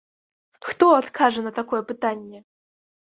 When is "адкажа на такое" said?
1.01-1.81